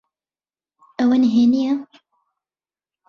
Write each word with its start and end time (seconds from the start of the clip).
ئەوە 0.97 1.15
نهێنییە؟ 1.23 1.73